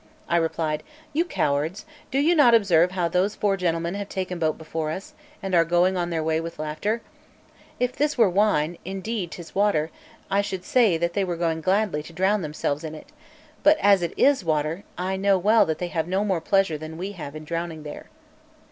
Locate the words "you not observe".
2.17-2.89